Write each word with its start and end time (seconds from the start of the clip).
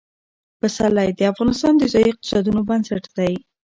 پسرلی 0.59 1.09
د 1.15 1.21
افغانستان 1.31 1.73
د 1.77 1.83
ځایي 1.93 2.07
اقتصادونو 2.11 2.61
بنسټ 2.69 3.03
دی. 3.17 3.33